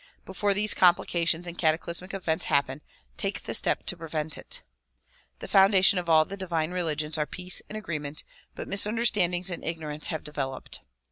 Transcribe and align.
Before 0.25 0.55
these 0.55 0.73
complications 0.73 1.45
and 1.45 1.55
cataclysmic 1.59 2.11
events 2.11 2.45
happen, 2.45 2.81
take 3.17 3.43
the 3.43 3.53
step 3.53 3.85
to 3.85 3.95
prevent 3.95 4.35
it. 4.35 4.63
The 5.37 5.47
foundations 5.47 5.99
of 5.99 6.09
all 6.09 6.25
the 6.25 6.35
divine 6.35 6.71
religions 6.71 7.19
are 7.19 7.27
peace 7.27 7.61
and 7.69 7.77
agree 7.77 7.99
ment, 7.99 8.23
but 8.55 8.67
misunderstandings 8.67 9.51
and 9.51 9.63
ignorance 9.63 10.07
have 10.07 10.23
developed. 10.23 10.79